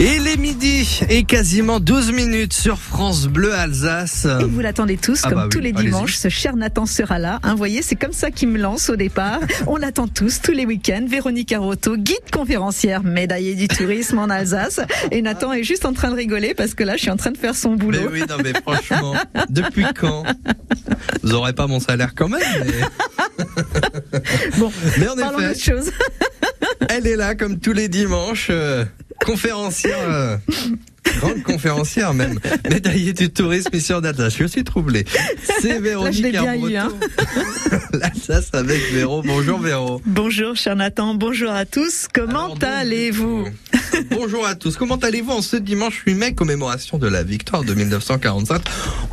[0.00, 4.28] Et les midis et quasiment 12 minutes sur France Bleu Alsace.
[4.40, 7.18] Et vous l'attendez tous, Ah comme bah oui, tous les dimanches, ce cher Nathan sera
[7.18, 7.40] là.
[7.42, 9.40] Hein, vous voyez, c'est comme ça qu'il me lance au départ.
[9.66, 11.04] On l'attend tous, tous les week-ends.
[11.08, 14.78] Véronique Arotto, guide conférencière, médaillée du tourisme en Alsace.
[15.10, 17.32] Et Nathan est juste en train de rigoler parce que là, je suis en train
[17.32, 17.98] de faire son Mais boulot.
[18.12, 19.14] oui, non mais franchement,
[19.48, 20.22] depuis quand?
[21.24, 23.44] Vous aurez pas mon salaire quand même, mais,
[24.58, 25.92] Bon, mais en parlons effet, d'autre chose.
[26.88, 28.84] elle est là comme tous les dimanches, euh,
[29.24, 30.36] conférencière, euh,
[31.18, 32.38] grande conférencière même,
[32.70, 34.36] médaillée du tourisme ici en Alsace.
[34.36, 35.04] Je suis troublé.
[35.60, 36.92] C'est Véronique l'ai bien eu, hein.
[37.92, 39.22] L'Alsace avec Véro.
[39.22, 40.00] Bonjour Véro.
[40.06, 41.14] Bonjour, cher Nathan.
[41.14, 42.06] Bonjour à tous.
[42.12, 43.46] Comment allez-vous?
[44.10, 44.76] Bonjour à tous.
[44.76, 48.62] Comment allez-vous en ce dimanche 8 mai, commémoration de la victoire de 1945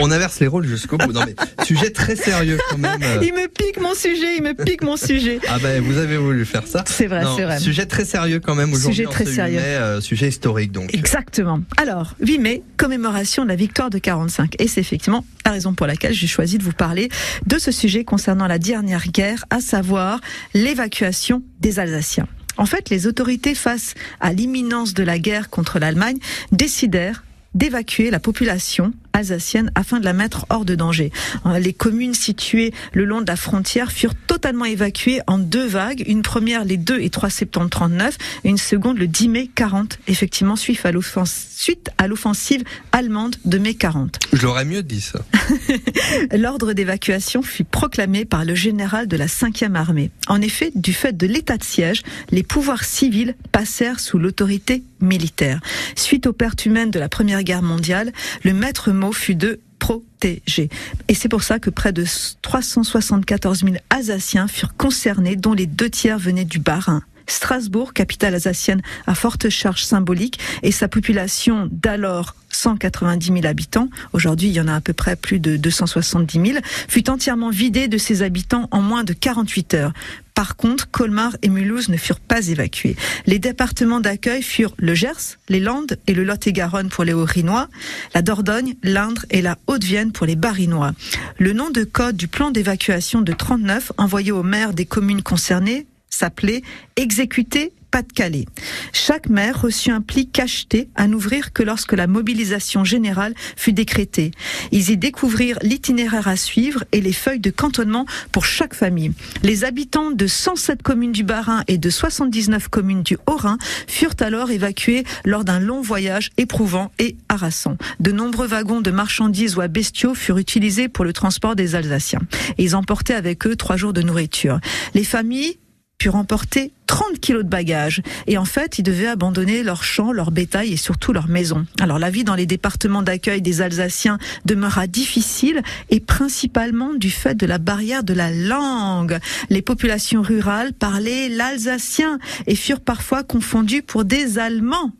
[0.00, 1.12] On inverse les rôles jusqu'au bout.
[1.12, 3.00] Non mais sujet très sérieux quand même.
[3.22, 5.40] Il me pique mon sujet, il me pique mon sujet.
[5.48, 6.84] Ah ben vous avez voulu faire ça.
[6.86, 7.58] C'est vrai, c'est vrai.
[7.58, 8.96] Sujet très sérieux quand même aujourd'hui.
[8.96, 9.60] Sujet en très ce 8 sérieux.
[9.60, 10.92] mai, euh, sujet historique donc.
[10.94, 11.60] Exactement.
[11.76, 14.54] Alors, 8 mai, commémoration de la victoire de 45.
[14.58, 17.08] Et c'est effectivement la raison pour laquelle j'ai choisi de vous parler
[17.46, 20.20] de ce sujet concernant la dernière guerre, à savoir
[20.54, 22.26] l'évacuation des Alsaciens.
[22.56, 26.18] En fait, les autorités, face à l'imminence de la guerre contre l'Allemagne,
[26.50, 31.12] décidèrent d'évacuer la population alsacienne afin de la mettre hors de danger.
[31.46, 36.04] Euh, Les communes situées le long de la frontière furent totalement évacuées en deux vagues,
[36.06, 39.98] une première les 2 et 3 septembre 39 et une seconde le 10 mai 40,
[40.08, 44.18] effectivement suite à l'offense- suite à l'offensive allemande de mai 40.
[44.32, 45.20] Je l'aurais mieux dit ça.
[46.36, 50.10] L'ordre d'évacuation fut proclamé par le général de la 5e armée.
[50.28, 55.60] En effet, du fait de l'état de siège, les pouvoirs civils passèrent sous l'autorité militaire.
[55.96, 58.12] Suite aux pertes humaines de la Première Guerre mondiale,
[58.44, 60.68] le maître fut de protéger.
[61.08, 62.04] Et c'est pour ça que près de
[62.42, 67.02] 374 000 Alsaciens furent concernés, dont les deux tiers venaient du Bas-Rhin.
[67.26, 74.48] Strasbourg, capitale alsacienne à forte charge symbolique, et sa population d'alors 190 000 habitants, aujourd'hui
[74.48, 77.98] il y en a à peu près plus de 270 000, fut entièrement vidée de
[77.98, 79.92] ses habitants en moins de 48 heures.
[80.34, 82.96] Par contre, Colmar et Mulhouse ne furent pas évacués.
[83.26, 87.68] Les départements d'accueil furent le Gers, les Landes et le Lot-et-Garonne pour les Hauts-Rhinois,
[88.14, 90.92] la Dordogne, l'Indre et la Haute-Vienne pour les Bas-Rhinois.
[91.38, 95.86] Le nom de code du plan d'évacuation de 39 envoyé aux maires des communes concernées
[96.12, 96.62] s'appelait
[96.96, 98.46] Exécuter Pas-de-Calais.
[98.92, 104.30] Chaque maire reçut un pli cacheté à n'ouvrir que lorsque la mobilisation générale fut décrétée.
[104.70, 109.12] Ils y découvrirent l'itinéraire à suivre et les feuilles de cantonnement pour chaque famille.
[109.42, 114.50] Les habitants de 107 communes du Bas-Rhin et de 79 communes du Haut-Rhin furent alors
[114.50, 117.76] évacués lors d'un long voyage éprouvant et harassant.
[118.00, 122.22] De nombreux wagons de marchandises ou à bestiaux furent utilisés pour le transport des Alsaciens.
[122.58, 124.60] Ils emportaient avec eux trois jours de nourriture.
[124.94, 125.58] Les familles
[126.02, 128.02] purent emporter 30 kilos de bagages.
[128.26, 131.64] Et en fait, ils devaient abandonner leurs champs, leur bétail et surtout leur maison.
[131.78, 137.36] Alors la vie dans les départements d'accueil des Alsaciens demeura difficile et principalement du fait
[137.36, 139.20] de la barrière de la langue.
[139.48, 144.90] Les populations rurales parlaient l'alsacien et furent parfois confondues pour des Allemands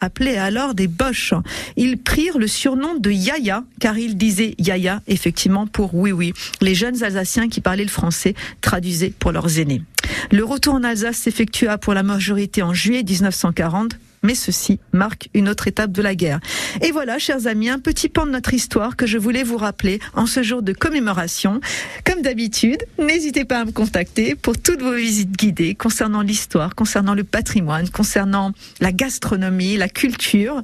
[0.00, 1.34] appelés alors des Boches.
[1.76, 6.32] Ils prirent le surnom de Yaya, car ils disaient Yaya, effectivement, pour oui, oui.
[6.60, 9.82] Les jeunes Alsaciens qui parlaient le français traduisaient pour leurs aînés.
[10.30, 13.96] Le retour en Alsace s'effectua pour la majorité en juillet 1940.
[14.24, 16.40] Mais ceci marque une autre étape de la guerre.
[16.80, 20.00] Et voilà, chers amis, un petit pan de notre histoire que je voulais vous rappeler
[20.14, 21.60] en ce jour de commémoration.
[22.06, 27.14] Comme d'habitude, n'hésitez pas à me contacter pour toutes vos visites guidées concernant l'histoire, concernant
[27.14, 30.62] le patrimoine, concernant la gastronomie, la culture.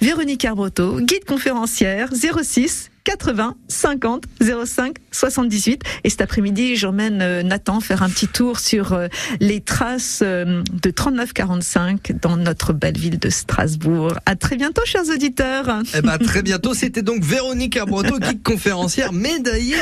[0.00, 4.24] Véronique Arbreto, guide conférencière 06 80 50
[4.66, 5.82] 05 78.
[6.04, 9.08] Et cet après-midi, j'emmène euh, Nathan faire un petit tour sur euh,
[9.40, 14.14] les traces euh, de 39-45 dans notre belle ville de Strasbourg.
[14.26, 15.82] À très bientôt, chers auditeurs.
[15.96, 19.74] Eh ben très bientôt, c'était donc Véronique Arbreto, guide conférencière médaillée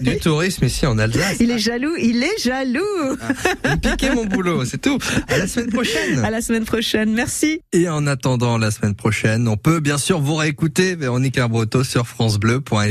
[0.00, 1.36] du tourisme ici en Alsace.
[1.40, 2.80] Il est jaloux, il est jaloux.
[3.64, 4.98] Vous piquez mon boulot, c'est tout.
[5.28, 6.24] À la semaine prochaine.
[6.24, 7.12] À la semaine prochaine.
[7.12, 7.60] Merci.
[7.74, 12.06] Et en attendant la semaine prochaine, on peut bien sûr vous réécouter Véronique Arbreto sur
[12.62, 12.90] point.